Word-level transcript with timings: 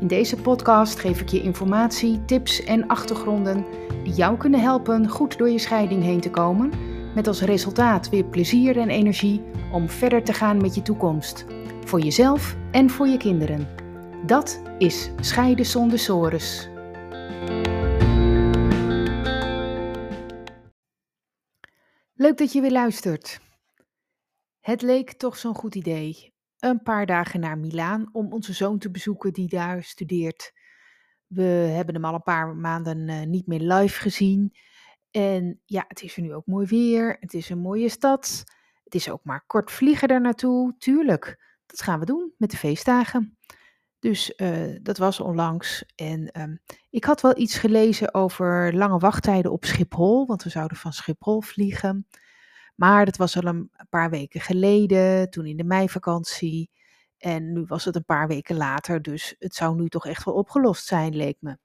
In 0.00 0.06
deze 0.06 0.36
podcast 0.36 0.98
geef 0.98 1.20
ik 1.20 1.28
je 1.28 1.42
informatie, 1.42 2.24
tips 2.24 2.64
en 2.64 2.86
achtergronden 2.86 3.64
die 4.04 4.12
jou 4.12 4.36
kunnen 4.36 4.60
helpen 4.60 5.08
goed 5.08 5.38
door 5.38 5.50
je 5.50 5.58
scheiding 5.58 6.02
heen 6.02 6.20
te 6.20 6.30
komen, 6.30 6.72
met 7.14 7.26
als 7.26 7.40
resultaat 7.40 8.08
weer 8.08 8.24
plezier 8.24 8.78
en 8.78 8.88
energie 8.88 9.42
om 9.72 9.88
verder 9.88 10.24
te 10.24 10.32
gaan 10.32 10.60
met 10.60 10.74
je 10.74 10.82
toekomst, 10.82 11.44
voor 11.84 12.00
jezelf 12.00 12.56
en 12.70 12.90
voor 12.90 13.06
je 13.06 13.16
kinderen. 13.16 13.68
Dat 14.26 14.62
is 14.78 15.10
Scheiden 15.20 15.66
zonder 15.66 15.98
sores. 15.98 16.68
Leuk 22.14 22.38
dat 22.38 22.52
je 22.52 22.60
weer 22.60 22.72
luistert. 22.72 23.40
Het 24.60 24.82
leek 24.82 25.12
toch 25.12 25.36
zo'n 25.36 25.54
goed 25.54 25.74
idee 25.74 26.36
een 26.58 26.82
paar 26.82 27.06
dagen 27.06 27.40
naar 27.40 27.58
Milaan 27.58 28.08
om 28.12 28.32
onze 28.32 28.52
zoon 28.52 28.78
te 28.78 28.90
bezoeken 28.90 29.32
die 29.32 29.48
daar 29.48 29.82
studeert. 29.82 30.52
We 31.26 31.42
hebben 31.42 31.94
hem 31.94 32.04
al 32.04 32.14
een 32.14 32.22
paar 32.22 32.56
maanden 32.56 33.08
uh, 33.08 33.22
niet 33.22 33.46
meer 33.46 33.60
live 33.60 34.00
gezien. 34.00 34.54
En 35.10 35.60
ja, 35.64 35.84
het 35.88 36.02
is 36.02 36.16
er 36.16 36.22
nu 36.22 36.34
ook 36.34 36.46
mooi 36.46 36.66
weer. 36.66 37.16
Het 37.20 37.34
is 37.34 37.48
een 37.48 37.58
mooie 37.58 37.88
stad. 37.88 38.44
Het 38.84 38.94
is 38.94 39.10
ook 39.10 39.24
maar 39.24 39.44
kort 39.46 39.70
vliegen 39.70 40.08
daar 40.08 40.20
naartoe. 40.20 40.74
Tuurlijk, 40.78 41.56
dat 41.66 41.82
gaan 41.82 41.98
we 41.98 42.04
doen 42.04 42.32
met 42.36 42.50
de 42.50 42.56
feestdagen. 42.56 43.38
Dus 43.98 44.32
uh, 44.36 44.78
dat 44.82 44.98
was 44.98 45.20
onlangs. 45.20 45.84
En 45.94 46.40
um, 46.40 46.60
ik 46.90 47.04
had 47.04 47.20
wel 47.20 47.38
iets 47.38 47.58
gelezen 47.58 48.14
over 48.14 48.74
lange 48.74 48.98
wachttijden 48.98 49.52
op 49.52 49.64
Schiphol. 49.64 50.26
Want 50.26 50.42
we 50.42 50.50
zouden 50.50 50.76
van 50.76 50.92
Schiphol 50.92 51.40
vliegen. 51.40 52.06
Maar 52.78 53.04
dat 53.04 53.16
was 53.16 53.36
al 53.36 53.44
een 53.44 53.70
paar 53.90 54.10
weken 54.10 54.40
geleden, 54.40 55.30
toen 55.30 55.46
in 55.46 55.56
de 55.56 55.64
meivakantie. 55.64 56.70
En 57.18 57.52
nu 57.52 57.64
was 57.64 57.84
het 57.84 57.96
een 57.96 58.04
paar 58.04 58.28
weken 58.28 58.56
later, 58.56 59.02
dus 59.02 59.34
het 59.38 59.54
zou 59.54 59.76
nu 59.76 59.88
toch 59.88 60.06
echt 60.06 60.24
wel 60.24 60.34
opgelost 60.34 60.86
zijn, 60.86 61.16
leek 61.16 61.36
me. 61.40 61.58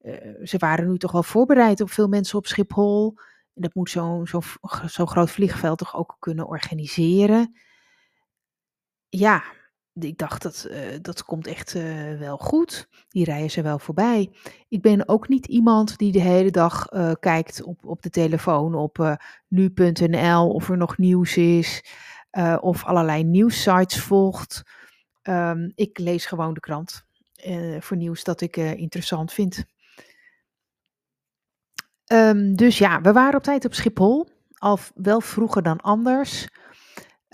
Uh, 0.00 0.46
ze 0.46 0.58
waren 0.58 0.88
nu 0.88 0.98
toch 0.98 1.12
wel 1.12 1.22
voorbereid 1.22 1.80
op 1.80 1.90
veel 1.90 2.08
mensen 2.08 2.38
op 2.38 2.46
Schiphol. 2.46 3.14
En 3.54 3.62
dat 3.62 3.74
moet 3.74 3.90
zo'n 3.90 4.26
zo, 4.26 4.40
zo 4.86 5.06
groot 5.06 5.30
vliegveld 5.30 5.78
toch 5.78 5.96
ook 5.96 6.16
kunnen 6.18 6.46
organiseren. 6.46 7.60
Ja, 9.08 9.44
ik 10.02 10.18
dacht 10.18 10.42
dat 10.42 10.66
uh, 10.70 10.78
dat 11.00 11.24
komt 11.24 11.46
echt 11.46 11.74
uh, 11.74 12.18
wel 12.18 12.36
goed. 12.36 12.88
Die 13.08 13.24
rijden 13.24 13.50
ze 13.50 13.62
wel 13.62 13.78
voorbij. 13.78 14.30
Ik 14.68 14.82
ben 14.82 15.08
ook 15.08 15.28
niet 15.28 15.46
iemand 15.46 15.98
die 15.98 16.12
de 16.12 16.20
hele 16.20 16.50
dag 16.50 16.92
uh, 16.92 17.12
kijkt 17.20 17.62
op, 17.62 17.84
op 17.84 18.02
de 18.02 18.10
telefoon 18.10 18.74
op 18.74 19.18
nu.nl 19.48 20.50
of 20.50 20.68
er 20.68 20.76
nog 20.76 20.98
nieuws 20.98 21.36
is 21.36 21.84
of 22.60 22.84
allerlei 22.84 23.24
nieuwssites 23.24 24.00
volgt. 24.00 24.62
Um, 25.22 25.72
ik 25.74 25.98
lees 25.98 26.26
gewoon 26.26 26.54
de 26.54 26.60
krant 26.60 27.04
voor 27.78 27.96
nieuws 27.96 28.24
dat 28.24 28.40
ik 28.40 28.56
interessant 28.56 29.32
vind. 29.32 29.64
Um, 32.12 32.56
dus 32.56 32.78
ja, 32.78 33.00
we 33.00 33.12
waren 33.12 33.36
op 33.36 33.42
tijd 33.42 33.64
op 33.64 33.74
Schiphol. 33.74 34.28
Al 34.54 34.78
wel 34.94 35.20
vroeger 35.20 35.62
dan 35.62 35.80
anders. 35.80 36.48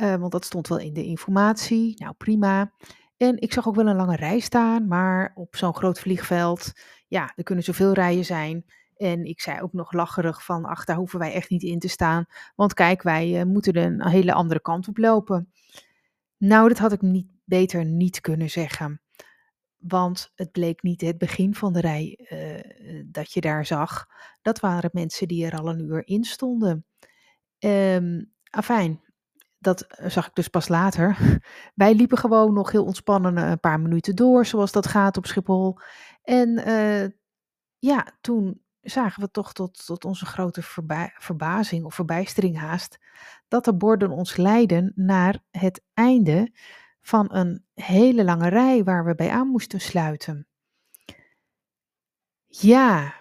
Uh, 0.01 0.15
want 0.15 0.33
dat 0.33 0.45
stond 0.45 0.69
wel 0.69 0.79
in 0.79 0.93
de 0.93 1.05
informatie. 1.05 1.95
Nou, 1.99 2.15
prima. 2.19 2.73
En 3.17 3.41
ik 3.41 3.53
zag 3.53 3.69
ook 3.69 3.75
wel 3.75 3.87
een 3.87 3.97
lange 3.97 4.17
rij 4.17 4.39
staan, 4.39 4.87
maar 4.87 5.33
op 5.35 5.57
zo'n 5.57 5.75
groot 5.75 6.01
vliegveld, 6.01 6.73
ja, 7.09 7.33
er 7.37 7.45
kunnen 7.45 7.65
zoveel 7.65 7.93
rijen 7.93 8.25
zijn. 8.25 8.65
En 8.97 9.25
ik 9.25 9.41
zei 9.41 9.61
ook 9.61 9.73
nog 9.73 9.93
lacherig 9.93 10.45
van, 10.45 10.65
ach, 10.65 10.85
daar 10.85 10.97
hoeven 10.97 11.19
wij 11.19 11.33
echt 11.33 11.51
niet 11.51 11.63
in 11.63 11.79
te 11.79 11.89
staan. 11.89 12.25
Want 12.57 12.75
kijk, 12.75 13.03
wij 13.03 13.41
uh, 13.41 13.45
moeten 13.45 13.77
een 13.77 14.07
hele 14.07 14.33
andere 14.33 14.61
kant 14.61 14.89
op 14.89 14.99
lopen. 14.99 15.53
Nou, 16.37 16.69
dat 16.69 16.79
had 16.79 16.93
ik 16.93 17.03
niet, 17.03 17.27
beter 17.45 17.85
niet 17.85 18.21
kunnen 18.21 18.51
zeggen. 18.51 19.01
Want 19.77 20.33
het 20.35 20.53
bleek 20.53 20.83
niet 20.83 21.01
het 21.01 21.19
begin 21.19 21.55
van 21.55 21.73
de 21.73 21.81
rij 21.81 22.19
uh, 22.33 23.05
dat 23.07 23.33
je 23.33 23.41
daar 23.41 23.67
zag. 23.67 24.07
Dat 24.43 24.61
waren 24.61 24.91
mensen 24.93 25.29
die 25.29 25.47
er 25.47 25.59
al 25.59 25.69
een 25.69 25.81
uur 25.81 26.07
in 26.07 26.25
stonden. 26.25 26.85
Um, 27.59 28.33
afijn, 28.51 29.01
dat 29.61 29.83
eh, 29.83 30.11
zag 30.11 30.27
ik 30.27 30.35
dus 30.35 30.49
pas 30.49 30.69
later. 30.69 31.17
Wij 31.75 31.95
liepen 31.95 32.19
gewoon 32.19 32.53
nog 32.53 32.71
heel 32.71 32.85
ontspannen 32.85 33.37
eh, 33.37 33.51
een 33.51 33.61
paar 33.61 33.81
minuten 33.81 34.17
door, 34.17 34.47
zoals 34.47 34.73
dat 34.73 34.87
gaat 34.87 35.17
op 35.17 35.27
Schiphol. 35.27 35.79
En 36.23 36.69
uh, 36.69 37.09
ja, 37.79 38.07
toen 38.21 38.63
zagen 38.81 39.23
we 39.23 39.31
toch 39.31 39.53
tot, 39.53 39.87
tot 39.87 40.05
onze 40.05 40.27
grote 40.27 40.63
verba 40.63 41.11
verbazing 41.19 41.85
of 41.85 41.95
verbijstering 41.95 42.59
haast, 42.59 42.99
dat 43.49 43.65
de 43.65 43.75
borden 43.75 44.11
ons 44.11 44.37
leiden 44.37 44.93
naar 44.95 45.39
het 45.51 45.83
einde 45.95 46.53
van 47.01 47.29
een 47.33 47.65
hele 47.75 48.25
lange 48.25 48.49
rij 48.49 48.85
waar 48.85 49.05
we 49.05 49.15
bij 49.15 49.31
aan 49.31 49.49
moesten 49.49 49.81
sluiten. 49.81 50.47
Ja, 52.47 53.15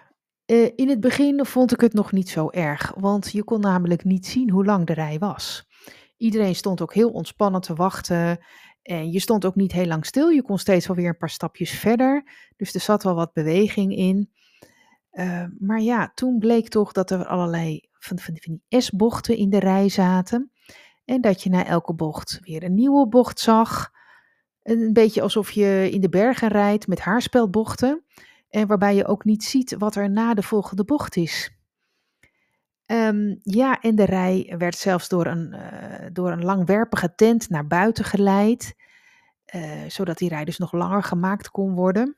in 0.74 0.88
het 0.88 1.00
begin 1.00 1.46
vond 1.46 1.72
ik 1.72 1.80
het 1.80 1.92
nog 1.92 2.12
niet 2.12 2.28
zo 2.28 2.50
erg, 2.50 2.92
want 2.96 3.32
je 3.32 3.44
kon 3.44 3.60
namelijk 3.60 4.04
niet 4.04 4.26
zien 4.26 4.50
hoe 4.50 4.64
lang 4.64 4.86
de 4.86 4.92
rij 4.92 5.18
was. 5.18 5.69
Iedereen 6.20 6.54
stond 6.54 6.80
ook 6.80 6.94
heel 6.94 7.10
ontspannen 7.10 7.60
te 7.60 7.74
wachten. 7.74 8.38
En 8.82 9.10
je 9.10 9.20
stond 9.20 9.44
ook 9.44 9.54
niet 9.54 9.72
heel 9.72 9.86
lang 9.86 10.06
stil. 10.06 10.28
Je 10.28 10.42
kon 10.42 10.58
steeds 10.58 10.86
wel 10.86 10.96
weer 10.96 11.08
een 11.08 11.16
paar 11.16 11.30
stapjes 11.30 11.70
verder. 11.70 12.24
Dus 12.56 12.74
er 12.74 12.80
zat 12.80 13.02
wel 13.02 13.14
wat 13.14 13.32
beweging 13.32 13.96
in. 13.96 14.30
Uh, 15.12 15.44
maar 15.58 15.80
ja, 15.80 16.12
toen 16.14 16.38
bleek 16.38 16.68
toch 16.68 16.92
dat 16.92 17.10
er 17.10 17.26
allerlei 17.26 17.80
van, 17.92 18.18
van 18.18 18.34
die 18.34 18.80
S-bochten 18.80 19.36
in 19.36 19.50
de 19.50 19.58
rij 19.58 19.88
zaten. 19.88 20.52
En 21.04 21.20
dat 21.20 21.42
je 21.42 21.50
na 21.50 21.66
elke 21.66 21.94
bocht 21.94 22.38
weer 22.42 22.62
een 22.62 22.74
nieuwe 22.74 23.08
bocht 23.08 23.40
zag. 23.40 23.90
Een 24.62 24.92
beetje 24.92 25.22
alsof 25.22 25.50
je 25.50 25.88
in 25.90 26.00
de 26.00 26.08
bergen 26.08 26.48
rijdt 26.48 26.86
met 26.86 27.00
haarspelbochten. 27.00 28.04
En 28.48 28.66
waarbij 28.66 28.94
je 28.94 29.06
ook 29.06 29.24
niet 29.24 29.44
ziet 29.44 29.74
wat 29.78 29.94
er 29.94 30.10
na 30.10 30.34
de 30.34 30.42
volgende 30.42 30.84
bocht 30.84 31.16
is. 31.16 31.59
Um, 32.92 33.38
ja, 33.42 33.80
en 33.80 33.94
de 33.94 34.04
rij 34.04 34.54
werd 34.58 34.76
zelfs 34.76 35.08
door 35.08 35.26
een, 35.26 35.54
uh, 35.54 36.06
door 36.12 36.32
een 36.32 36.44
langwerpige 36.44 37.14
tent 37.14 37.48
naar 37.48 37.66
buiten 37.66 38.04
geleid, 38.04 38.74
uh, 39.54 39.88
zodat 39.88 40.18
die 40.18 40.28
rij 40.28 40.44
dus 40.44 40.58
nog 40.58 40.72
langer 40.72 41.02
gemaakt 41.02 41.50
kon 41.50 41.74
worden. 41.74 42.16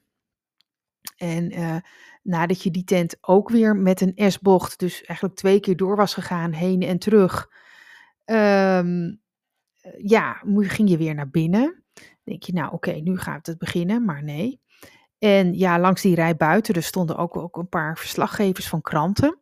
En 1.16 1.58
uh, 1.58 1.76
nadat 2.22 2.62
je 2.62 2.70
die 2.70 2.84
tent 2.84 3.16
ook 3.20 3.48
weer 3.48 3.76
met 3.76 4.00
een 4.00 4.30
S-bocht, 4.30 4.78
dus 4.78 5.02
eigenlijk 5.02 5.38
twee 5.38 5.60
keer 5.60 5.76
door 5.76 5.96
was 5.96 6.14
gegaan, 6.14 6.52
heen 6.52 6.82
en 6.82 6.98
terug, 6.98 7.48
um, 8.24 9.20
ja, 9.96 10.42
ging 10.56 10.88
je 10.88 10.96
weer 10.96 11.14
naar 11.14 11.30
binnen. 11.30 11.84
Denk 12.24 12.42
je, 12.42 12.52
nou 12.52 12.72
oké, 12.72 12.92
nu 12.92 13.18
gaat 13.18 13.46
het 13.46 13.58
beginnen, 13.58 14.04
maar 14.04 14.24
nee. 14.24 14.60
En 15.18 15.54
ja, 15.54 15.78
langs 15.78 16.02
die 16.02 16.14
rij 16.14 16.36
buiten, 16.36 16.74
er 16.74 16.82
stonden 16.82 17.16
ook, 17.16 17.36
ook 17.36 17.56
een 17.56 17.68
paar 17.68 17.98
verslaggevers 17.98 18.68
van 18.68 18.80
kranten. 18.80 19.41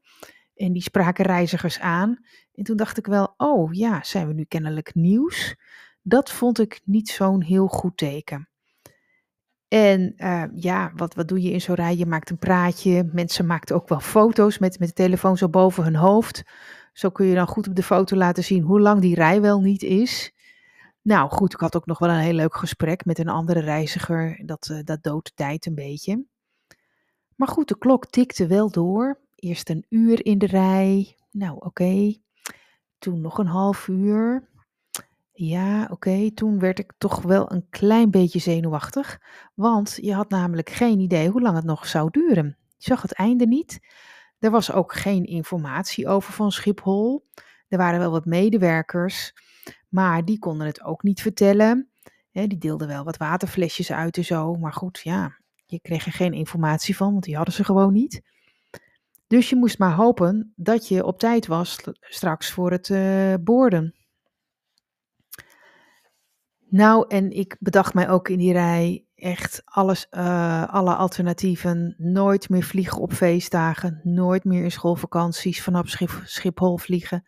En 0.60 0.72
die 0.72 0.82
spraken 0.82 1.24
reizigers 1.24 1.80
aan. 1.80 2.18
En 2.54 2.64
toen 2.64 2.76
dacht 2.76 2.98
ik 2.98 3.06
wel, 3.06 3.34
oh 3.36 3.72
ja, 3.72 4.02
zijn 4.02 4.26
we 4.26 4.32
nu 4.32 4.44
kennelijk 4.44 4.94
nieuws? 4.94 5.56
Dat 6.02 6.30
vond 6.30 6.58
ik 6.60 6.80
niet 6.84 7.08
zo'n 7.08 7.42
heel 7.42 7.66
goed 7.66 7.96
teken. 7.96 8.48
En 9.68 10.14
uh, 10.16 10.44
ja, 10.54 10.92
wat, 10.94 11.14
wat 11.14 11.28
doe 11.28 11.42
je 11.42 11.50
in 11.50 11.60
zo'n 11.60 11.74
rij? 11.74 11.96
Je 11.96 12.06
maakt 12.06 12.30
een 12.30 12.38
praatje. 12.38 13.08
Mensen 13.12 13.46
maakten 13.46 13.76
ook 13.76 13.88
wel 13.88 14.00
foto's 14.00 14.58
met, 14.58 14.78
met 14.78 14.88
de 14.88 14.94
telefoon 14.94 15.36
zo 15.36 15.48
boven 15.48 15.84
hun 15.84 15.96
hoofd. 15.96 16.42
Zo 16.92 17.10
kun 17.10 17.26
je 17.26 17.34
dan 17.34 17.46
goed 17.46 17.68
op 17.68 17.74
de 17.74 17.82
foto 17.82 18.16
laten 18.16 18.44
zien 18.44 18.62
hoe 18.62 18.80
lang 18.80 19.00
die 19.00 19.14
rij 19.14 19.40
wel 19.40 19.60
niet 19.60 19.82
is. 19.82 20.32
Nou 21.02 21.30
goed, 21.30 21.52
ik 21.52 21.60
had 21.60 21.76
ook 21.76 21.86
nog 21.86 21.98
wel 21.98 22.08
een 22.08 22.18
heel 22.18 22.32
leuk 22.32 22.56
gesprek 22.56 23.04
met 23.04 23.18
een 23.18 23.28
andere 23.28 23.60
reiziger. 23.60 24.42
Dat, 24.44 24.68
uh, 24.72 24.78
dat 24.84 25.02
doodt 25.02 25.32
tijd 25.34 25.66
een 25.66 25.74
beetje. 25.74 26.24
Maar 27.36 27.48
goed, 27.48 27.68
de 27.68 27.78
klok 27.78 28.06
tikte 28.06 28.46
wel 28.46 28.70
door. 28.70 29.20
Eerst 29.40 29.70
een 29.70 29.84
uur 29.88 30.24
in 30.24 30.38
de 30.38 30.46
rij. 30.46 31.16
Nou, 31.30 31.56
oké. 31.58 32.14
Toen 32.98 33.20
nog 33.20 33.38
een 33.38 33.46
half 33.46 33.88
uur. 33.88 34.48
Ja, 35.32 35.88
oké. 35.90 36.30
Toen 36.30 36.58
werd 36.58 36.78
ik 36.78 36.92
toch 36.98 37.22
wel 37.22 37.52
een 37.52 37.66
klein 37.70 38.10
beetje 38.10 38.38
zenuwachtig. 38.38 39.20
Want 39.54 39.98
je 40.00 40.14
had 40.14 40.30
namelijk 40.30 40.70
geen 40.70 40.98
idee 40.98 41.28
hoe 41.28 41.40
lang 41.40 41.56
het 41.56 41.64
nog 41.64 41.86
zou 41.86 42.10
duren. 42.10 42.56
Je 42.76 42.84
zag 42.84 43.02
het 43.02 43.12
einde 43.12 43.46
niet. 43.46 43.80
Er 44.38 44.50
was 44.50 44.72
ook 44.72 44.94
geen 44.94 45.24
informatie 45.24 46.08
over 46.08 46.32
van 46.32 46.52
Schiphol. 46.52 47.26
Er 47.68 47.78
waren 47.78 47.98
wel 47.98 48.10
wat 48.10 48.24
medewerkers, 48.24 49.32
maar 49.88 50.24
die 50.24 50.38
konden 50.38 50.66
het 50.66 50.82
ook 50.82 51.02
niet 51.02 51.20
vertellen. 51.20 51.90
die 52.32 52.58
deelden 52.58 52.88
wel 52.88 53.04
wat 53.04 53.16
waterflesjes 53.16 53.92
uit 53.92 54.16
en 54.16 54.24
zo. 54.24 54.54
Maar 54.54 54.72
goed, 54.72 55.00
ja, 55.02 55.38
Je 55.66 55.80
kreeg 55.80 56.06
er 56.06 56.12
geen 56.12 56.32
informatie 56.32 56.96
van, 56.96 57.12
want 57.12 57.24
die 57.24 57.36
hadden 57.36 57.54
ze 57.54 57.64
gewoon 57.64 57.92
niet. 57.92 58.22
Dus 59.30 59.48
je 59.48 59.56
moest 59.56 59.78
maar 59.78 59.94
hopen 59.94 60.52
dat 60.56 60.88
je 60.88 61.04
op 61.04 61.18
tijd 61.18 61.46
was 61.46 61.78
straks 62.00 62.50
voor 62.50 62.70
het 62.70 62.88
uh, 62.88 63.34
boorden. 63.40 63.94
Nou, 66.68 67.04
en 67.08 67.30
ik 67.30 67.56
bedacht 67.60 67.94
mij 67.94 68.08
ook 68.08 68.28
in 68.28 68.38
die 68.38 68.52
rij 68.52 69.06
echt 69.14 69.62
alles, 69.64 70.06
uh, 70.10 70.68
alle 70.68 70.94
alternatieven. 70.94 71.94
Nooit 71.98 72.48
meer 72.48 72.62
vliegen 72.62 73.00
op 73.00 73.12
feestdagen, 73.12 74.00
nooit 74.02 74.44
meer 74.44 74.62
in 74.62 74.72
schoolvakanties 74.72 75.62
vanaf 75.62 75.88
Schip, 75.88 76.22
Schiphol 76.24 76.78
vliegen. 76.78 77.26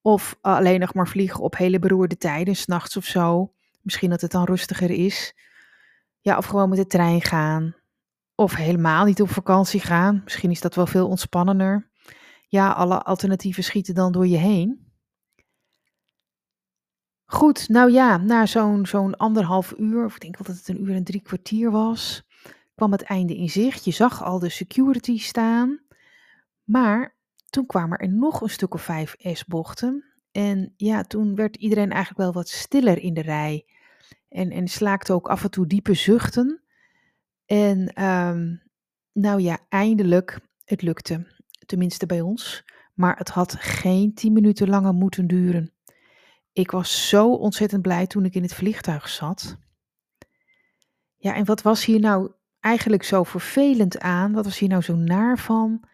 Of 0.00 0.38
alleen 0.40 0.80
nog 0.80 0.94
maar 0.94 1.08
vliegen 1.08 1.40
op 1.40 1.56
hele 1.56 1.78
beroerde 1.78 2.16
tijden, 2.16 2.56
s'nachts 2.56 2.96
of 2.96 3.04
zo. 3.04 3.52
Misschien 3.82 4.10
dat 4.10 4.20
het 4.20 4.30
dan 4.30 4.44
rustiger 4.44 4.90
is. 4.90 5.34
Ja, 6.20 6.36
of 6.36 6.46
gewoon 6.46 6.68
met 6.68 6.78
de 6.78 6.86
trein 6.86 7.22
gaan. 7.22 7.74
Of 8.34 8.54
helemaal 8.54 9.04
niet 9.04 9.20
op 9.20 9.30
vakantie 9.30 9.80
gaan. 9.80 10.20
Misschien 10.24 10.50
is 10.50 10.60
dat 10.60 10.74
wel 10.74 10.86
veel 10.86 11.08
ontspannender. 11.08 11.90
Ja, 12.48 12.72
alle 12.72 13.02
alternatieven 13.02 13.64
schieten 13.64 13.94
dan 13.94 14.12
door 14.12 14.26
je 14.26 14.36
heen. 14.36 14.92
Goed, 17.24 17.68
nou 17.68 17.90
ja, 17.90 18.16
na 18.16 18.46
zo'n 18.46 18.86
zo'n 18.86 19.16
anderhalf 19.16 19.74
uur, 19.78 20.04
of 20.04 20.14
ik 20.14 20.20
denk 20.20 20.36
wel 20.36 20.46
dat 20.46 20.56
het 20.56 20.68
een 20.68 20.82
uur 20.82 20.94
en 20.94 21.04
drie 21.04 21.22
kwartier 21.22 21.70
was, 21.70 22.22
kwam 22.74 22.92
het 22.92 23.02
einde 23.02 23.36
in 23.36 23.50
zicht. 23.50 23.84
Je 23.84 23.90
zag 23.90 24.22
al 24.22 24.38
de 24.38 24.48
security 24.48 25.18
staan. 25.18 25.80
Maar 26.64 27.16
toen 27.50 27.66
kwamen 27.66 27.98
er 27.98 28.12
nog 28.12 28.40
een 28.40 28.50
stuk 28.50 28.74
of 28.74 28.82
vijf 28.82 29.14
S-bochten. 29.18 30.04
En 30.32 30.72
ja, 30.76 31.02
toen 31.02 31.34
werd 31.34 31.56
iedereen 31.56 31.90
eigenlijk 31.90 32.20
wel 32.20 32.32
wat 32.32 32.48
stiller 32.48 32.98
in 32.98 33.14
de 33.14 33.22
rij. 33.22 33.66
En, 34.28 34.50
en 34.50 34.68
slaakte 34.68 35.12
ook 35.12 35.28
af 35.28 35.44
en 35.44 35.50
toe 35.50 35.66
diepe 35.66 35.94
zuchten. 35.94 36.63
En 37.46 38.04
um, 38.04 38.62
nou 39.12 39.40
ja, 39.40 39.58
eindelijk, 39.68 40.40
het 40.64 40.82
lukte. 40.82 41.26
Tenminste 41.66 42.06
bij 42.06 42.20
ons. 42.20 42.64
Maar 42.94 43.16
het 43.16 43.28
had 43.28 43.56
geen 43.58 44.14
tien 44.14 44.32
minuten 44.32 44.68
langer 44.68 44.94
moeten 44.94 45.26
duren. 45.26 45.72
Ik 46.52 46.70
was 46.70 47.08
zo 47.08 47.32
ontzettend 47.32 47.82
blij 47.82 48.06
toen 48.06 48.24
ik 48.24 48.34
in 48.34 48.42
het 48.42 48.54
vliegtuig 48.54 49.08
zat. 49.08 49.56
Ja, 51.16 51.34
en 51.34 51.44
wat 51.44 51.62
was 51.62 51.84
hier 51.84 52.00
nou 52.00 52.32
eigenlijk 52.60 53.02
zo 53.02 53.22
vervelend 53.22 53.98
aan? 53.98 54.32
Wat 54.32 54.44
was 54.44 54.58
hier 54.58 54.68
nou 54.68 54.82
zo 54.82 54.94
naar 54.94 55.38
van? 55.38 55.88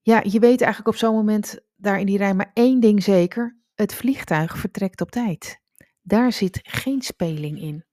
Ja, 0.00 0.22
je 0.24 0.38
weet 0.38 0.60
eigenlijk 0.60 0.88
op 0.88 0.96
zo'n 0.96 1.14
moment 1.14 1.60
daar 1.76 2.00
in 2.00 2.06
die 2.06 2.18
rij 2.18 2.34
maar 2.34 2.50
één 2.54 2.80
ding 2.80 3.02
zeker. 3.02 3.56
Het 3.74 3.94
vliegtuig 3.94 4.58
vertrekt 4.58 5.00
op 5.00 5.10
tijd. 5.10 5.60
Daar 6.02 6.32
zit 6.32 6.60
geen 6.62 7.02
speling 7.02 7.60
in. 7.60 7.84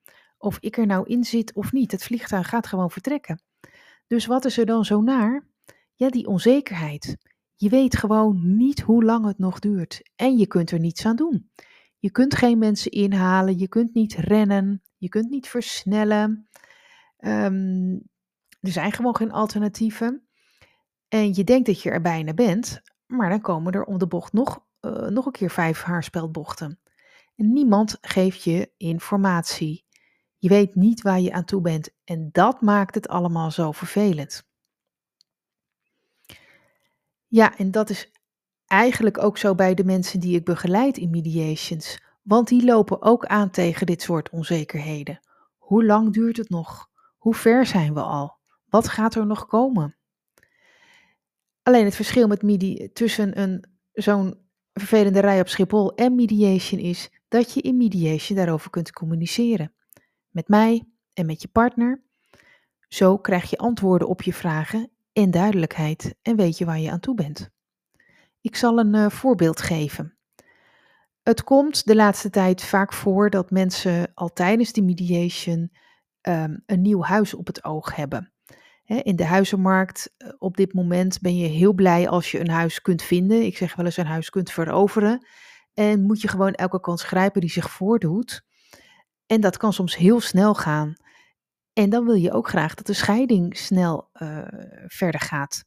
Of 0.45 0.57
ik 0.59 0.77
er 0.77 0.86
nou 0.86 1.07
in 1.07 1.24
zit 1.24 1.53
of 1.53 1.71
niet. 1.71 1.92
Het 1.92 2.03
vliegtuig 2.03 2.50
gaat 2.50 2.68
gewoon 2.68 2.92
vertrekken. 2.92 3.42
Dus 4.07 4.25
wat 4.25 4.45
is 4.45 4.57
er 4.57 4.65
dan 4.65 4.86
zo 4.86 5.01
naar? 5.01 5.47
Ja, 5.94 6.09
die 6.09 6.27
onzekerheid. 6.27 7.18
Je 7.56 7.69
weet 7.69 7.97
gewoon 7.97 8.57
niet 8.57 8.81
hoe 8.81 9.03
lang 9.03 9.25
het 9.25 9.38
nog 9.38 9.59
duurt. 9.59 10.09
En 10.15 10.38
je 10.38 10.47
kunt 10.47 10.71
er 10.71 10.80
niets 10.80 11.06
aan 11.06 11.15
doen. 11.15 11.51
Je 12.00 12.12
kunt 12.12 12.36
geen 12.36 12.57
mensen 12.57 12.92
inhalen, 12.92 13.57
je 13.57 13.68
kunt 13.68 13.94
niet 13.94 14.13
rennen, 14.13 14.81
je 14.97 15.09
kunt 15.09 15.30
niet 15.30 15.47
versnellen. 15.47 16.48
Um, 17.19 17.94
er 18.62 18.71
zijn 18.71 18.91
gewoon 18.91 19.15
geen 19.15 19.31
alternatieven. 19.31 20.27
En 21.07 21.33
je 21.33 21.44
denkt 21.44 21.65
dat 21.65 21.81
je 21.81 21.89
er 21.89 22.01
bijna 22.01 22.33
bent, 22.33 22.81
maar 23.06 23.30
dan 23.30 23.41
komen 23.41 23.74
er 23.74 23.83
om 23.83 23.98
de 23.98 24.07
bocht 24.07 24.33
nog, 24.33 24.65
uh, 24.81 24.91
nog 25.07 25.25
een 25.25 25.31
keer 25.31 25.51
vijf 25.51 25.81
haarspeldbochten. 25.81 26.80
En 27.36 27.53
niemand 27.53 27.98
geeft 28.01 28.44
je 28.44 28.71
informatie. 28.77 29.85
Je 30.45 30.51
weet 30.51 30.75
niet 30.75 31.01
waar 31.01 31.19
je 31.19 31.31
aan 31.31 31.45
toe 31.45 31.62
bent 31.62 31.89
en 32.03 32.30
dat 32.31 32.62
maakt 32.62 32.95
het 32.95 33.07
allemaal 33.07 33.51
zo 33.51 33.71
vervelend. 33.71 34.47
Ja, 37.27 37.57
en 37.57 37.71
dat 37.71 37.89
is 37.89 38.12
eigenlijk 38.65 39.18
ook 39.18 39.38
zo 39.38 39.56
bij 39.56 39.74
de 39.74 39.83
mensen 39.83 40.19
die 40.19 40.36
ik 40.36 40.45
begeleid 40.45 40.97
in 40.97 41.09
mediations, 41.09 42.01
want 42.21 42.47
die 42.47 42.65
lopen 42.65 43.01
ook 43.01 43.25
aan 43.25 43.50
tegen 43.50 43.86
dit 43.86 44.01
soort 44.01 44.30
onzekerheden. 44.30 45.19
Hoe 45.57 45.86
lang 45.86 46.13
duurt 46.13 46.38
het 46.38 46.50
nog? 46.50 46.89
Hoe 47.18 47.36
ver 47.36 47.65
zijn 47.65 47.94
we 47.94 48.01
al? 48.01 48.38
Wat 48.69 48.88
gaat 48.88 49.15
er 49.15 49.25
nog 49.25 49.45
komen? 49.45 49.95
Alleen 51.63 51.86
het 51.86 51.95
verschil 51.95 52.27
met 52.27 52.41
midi 52.41 52.91
tussen 52.94 53.39
een 53.41 53.65
zo'n 53.94 54.48
vervelende 54.74 55.19
rij 55.19 55.39
op 55.39 55.48
Schiphol 55.48 55.95
en 55.95 56.15
mediation 56.15 56.80
is 56.80 57.09
dat 57.27 57.53
je 57.53 57.62
in 57.62 57.77
mediation 57.77 58.38
daarover 58.38 58.69
kunt 58.69 58.91
communiceren. 58.91 59.75
Met 60.36 60.48
mij 60.48 60.84
en 61.14 61.26
met 61.26 61.42
je 61.42 61.48
partner. 61.48 62.04
Zo 62.88 63.18
krijg 63.18 63.50
je 63.50 63.58
antwoorden 63.58 64.08
op 64.08 64.22
je 64.22 64.34
vragen 64.34 64.92
en 65.14 65.32
duidelijkheid 65.32 66.16
en 66.22 66.36
weet 66.36 66.58
je 66.58 66.66
waar 66.66 66.80
je 66.80 66.92
aan 66.92 67.00
toe 67.00 67.16
bent. 67.16 67.50
Ik 68.42 68.56
zal 68.56 68.80
een 68.80 68.96
uh, 68.96 69.10
voorbeeld 69.10 69.62
geven. 69.62 70.18
Het 71.24 71.44
komt 71.44 71.86
de 71.86 71.96
laatste 71.96 72.30
tijd 72.30 72.64
vaak 72.64 72.94
voor 72.94 73.30
dat 73.30 73.52
mensen 73.52 74.12
al 74.14 74.34
tijdens 74.34 74.72
de 74.72 74.82
mediation 74.82 75.72
um, 76.22 76.64
een 76.66 76.82
nieuw 76.82 77.02
huis 77.02 77.34
op 77.34 77.48
het 77.48 77.64
oog 77.64 77.96
hebben. 77.96 78.34
in 78.86 79.16
de 79.16 79.26
huizenmarkt 79.26 80.14
uh, 80.18 80.30
op 80.38 80.58
dit 80.58 80.74
moment 80.74 81.22
ben 81.22 81.38
je 81.38 81.48
heel 81.48 81.74
blij 81.74 82.10
als 82.10 82.32
je 82.32 82.40
een 82.40 82.50
huis 82.50 82.82
kunt 82.82 83.02
vinden. 83.02 83.46
Ik 83.46 83.58
zeg 83.58 83.76
wel 83.76 83.86
eens 83.86 83.98
een 83.98 84.06
huis 84.06 84.30
kunt 84.30 84.52
veroveren. 84.52 85.28
En 85.74 86.02
moet 86.02 86.22
je 86.22 86.28
gewoon 86.28 86.54
elke 86.54 86.80
kans 86.80 87.04
grijpen 87.04 87.42
die 87.42 87.50
zich 87.50 87.72
voordoet. 87.72 88.44
En 89.25 89.42
dat 89.42 89.57
kan 89.57 89.74
soms 89.74 89.95
heel 89.95 90.19
snel 90.19 90.56
gaan. 90.56 90.95
En 91.74 91.89
dan 91.89 92.06
wil 92.06 92.16
je 92.16 92.31
ook 92.31 92.48
graag 92.48 92.74
dat 92.74 92.86
de 92.86 92.94
scheiding 92.94 93.57
snel 93.57 94.10
uh, 94.13 94.48
verder 94.88 95.22
gaat. 95.22 95.66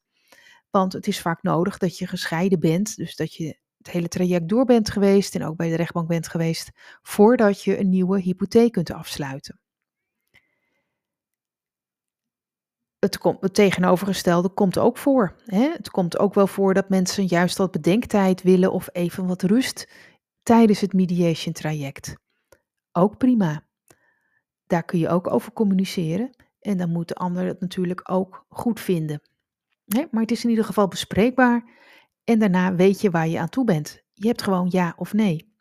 Want 0.70 0.92
het 0.92 1.06
is 1.06 1.20
vaak 1.20 1.42
nodig 1.42 1.78
dat 1.78 1.98
je 1.98 2.06
gescheiden 2.06 2.60
bent, 2.60 2.96
dus 2.96 3.16
dat 3.16 3.34
je 3.34 3.58
het 3.78 3.90
hele 3.90 4.08
traject 4.08 4.48
door 4.48 4.64
bent 4.64 4.90
geweest 4.90 5.34
en 5.34 5.44
ook 5.44 5.56
bij 5.56 5.68
de 5.68 5.76
rechtbank 5.76 6.08
bent 6.08 6.28
geweest, 6.28 6.70
voordat 7.02 7.62
je 7.62 7.78
een 7.78 7.88
nieuwe 7.88 8.20
hypotheek 8.20 8.72
kunt 8.72 8.90
afsluiten. 8.90 9.60
Het, 12.98 13.18
komt, 13.18 13.54
tegenovergestelde 13.54 14.48
komt 14.48 14.78
ook 14.78 14.98
voor. 14.98 15.36
Hè? 15.44 15.70
Het 15.70 15.90
komt 15.90 16.18
ook 16.18 16.34
wel 16.34 16.46
voor 16.46 16.74
dat 16.74 16.88
mensen 16.88 17.26
juist 17.26 17.56
wat 17.56 17.70
bedenktijd 17.70 18.42
willen 18.42 18.72
of 18.72 18.88
even 18.92 19.26
wat 19.26 19.42
rust 19.42 19.88
tijdens 20.42 20.80
het 20.80 20.92
mediation 20.92 21.52
traject. 21.52 22.14
Ook 22.98 23.18
prima. 23.18 23.66
Daar 24.66 24.84
kun 24.84 24.98
je 24.98 25.08
ook 25.08 25.32
over 25.32 25.52
communiceren 25.52 26.30
en 26.60 26.76
dan 26.76 26.90
moet 26.90 27.08
de 27.08 27.14
ander 27.14 27.46
het 27.46 27.60
natuurlijk 27.60 28.10
ook 28.10 28.46
goed 28.48 28.80
vinden. 28.80 29.22
Maar 30.10 30.22
het 30.22 30.30
is 30.30 30.44
in 30.44 30.50
ieder 30.50 30.64
geval 30.64 30.88
bespreekbaar 30.88 31.64
en 32.24 32.38
daarna 32.38 32.74
weet 32.74 33.00
je 33.00 33.10
waar 33.10 33.28
je 33.28 33.38
aan 33.38 33.48
toe 33.48 33.64
bent. 33.64 34.02
Je 34.12 34.26
hebt 34.26 34.42
gewoon 34.42 34.68
ja 34.70 34.94
of 34.96 35.12
nee. 35.12 35.52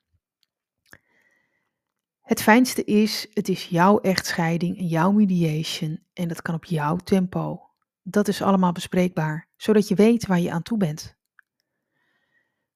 Het 2.21 2.41
fijnste 2.41 2.83
is, 2.83 3.27
het 3.33 3.49
is 3.49 3.65
jouw 3.67 3.99
echtscheiding 3.99 4.77
en 4.77 4.87
jouw 4.87 5.11
mediation 5.11 5.99
en 6.13 6.27
dat 6.27 6.41
kan 6.41 6.55
op 6.55 6.65
jouw 6.65 6.95
tempo. 6.95 7.69
Dat 8.03 8.27
is 8.27 8.41
allemaal 8.41 8.71
bespreekbaar, 8.71 9.47
zodat 9.55 9.87
je 9.87 9.95
weet 9.95 10.27
waar 10.27 10.39
je 10.39 10.51
aan 10.51 10.63
toe 10.63 10.77
bent. 10.77 11.17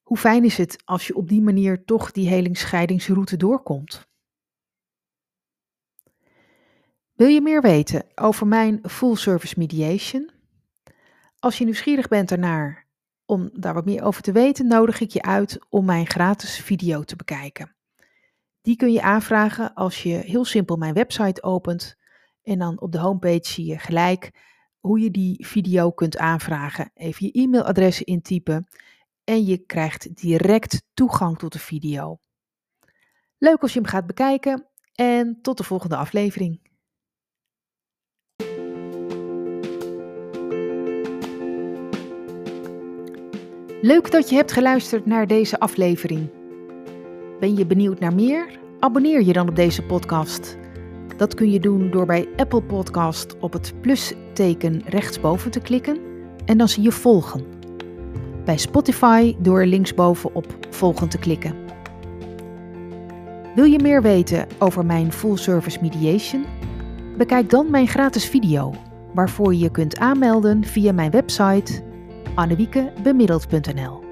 Hoe 0.01 0.17
fijn 0.17 0.43
is 0.43 0.57
het 0.57 0.81
als 0.85 1.07
je 1.07 1.15
op 1.15 1.29
die 1.29 1.41
manier 1.41 1.83
toch 1.85 2.11
die 2.11 2.27
helingsscheidingsroute 2.27 3.37
doorkomt? 3.37 4.09
Wil 7.21 7.29
je 7.29 7.41
meer 7.41 7.61
weten 7.61 8.03
over 8.15 8.47
mijn 8.47 8.79
full 8.83 9.15
service 9.15 9.55
mediation? 9.57 10.31
Als 11.39 11.57
je 11.57 11.63
nieuwsgierig 11.63 12.07
bent 12.07 12.31
ernaar 12.31 12.87
om 13.25 13.49
daar 13.53 13.73
wat 13.73 13.85
meer 13.85 14.03
over 14.03 14.21
te 14.21 14.31
weten, 14.31 14.67
nodig 14.67 14.99
ik 14.99 15.11
je 15.11 15.21
uit 15.21 15.59
om 15.69 15.85
mijn 15.85 16.07
gratis 16.07 16.59
video 16.59 17.03
te 17.03 17.15
bekijken. 17.15 17.75
Die 18.61 18.75
kun 18.75 18.91
je 18.91 19.01
aanvragen 19.01 19.73
als 19.73 20.03
je 20.03 20.13
heel 20.13 20.45
simpel 20.45 20.75
mijn 20.75 20.93
website 20.93 21.43
opent 21.43 21.95
en 22.43 22.59
dan 22.59 22.81
op 22.81 22.91
de 22.91 22.99
homepage 22.99 23.51
zie 23.51 23.65
je 23.65 23.77
gelijk 23.77 24.31
hoe 24.79 24.99
je 24.99 25.11
die 25.11 25.47
video 25.47 25.91
kunt 25.91 26.17
aanvragen. 26.17 26.91
Even 26.93 27.25
je 27.25 27.31
e-mailadres 27.31 28.01
intypen 28.01 28.67
en 29.23 29.45
je 29.45 29.57
krijgt 29.57 30.15
direct 30.15 30.83
toegang 30.93 31.37
tot 31.37 31.53
de 31.53 31.59
video. 31.59 32.19
Leuk 33.37 33.61
als 33.61 33.73
je 33.73 33.79
hem 33.79 33.89
gaat 33.89 34.05
bekijken 34.07 34.67
en 34.95 35.41
tot 35.41 35.57
de 35.57 35.63
volgende 35.63 35.95
aflevering. 35.95 36.70
Leuk 43.81 44.11
dat 44.11 44.29
je 44.29 44.35
hebt 44.35 44.51
geluisterd 44.51 45.05
naar 45.05 45.27
deze 45.27 45.59
aflevering. 45.59 46.29
Ben 47.39 47.55
je 47.55 47.65
benieuwd 47.65 47.99
naar 47.99 48.13
meer? 48.13 48.59
Abonneer 48.79 49.23
je 49.23 49.33
dan 49.33 49.49
op 49.49 49.55
deze 49.55 49.83
podcast. 49.83 50.57
Dat 51.17 51.33
kun 51.33 51.51
je 51.51 51.59
doen 51.59 51.89
door 51.91 52.05
bij 52.05 52.29
Apple 52.35 52.61
Podcast 52.61 53.39
op 53.39 53.53
het 53.53 53.73
plusteken 53.81 54.81
rechtsboven 54.85 55.51
te 55.51 55.59
klikken 55.59 55.97
en 56.45 56.57
dan 56.57 56.67
zie 56.69 56.83
je 56.83 56.91
volgen. 56.91 57.45
Bij 58.45 58.57
Spotify 58.57 59.35
door 59.39 59.65
linksboven 59.65 60.35
op 60.35 60.45
volgen 60.69 61.09
te 61.09 61.17
klikken. 61.17 61.55
Wil 63.55 63.65
je 63.65 63.79
meer 63.79 64.01
weten 64.01 64.47
over 64.59 64.85
mijn 64.85 65.11
full 65.11 65.37
service 65.37 65.79
mediation? 65.81 66.45
Bekijk 67.17 67.49
dan 67.49 67.71
mijn 67.71 67.87
gratis 67.87 68.25
video, 68.25 68.73
waarvoor 69.13 69.53
je 69.53 69.59
je 69.59 69.71
kunt 69.71 69.97
aanmelden 69.97 70.63
via 70.63 70.91
mijn 70.91 71.11
website 71.11 71.89
annewiekebemiddeld.nl. 72.35 74.03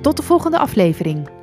Tot 0.00 0.16
de 0.16 0.22
volgende 0.22 0.58
aflevering. 0.58 1.37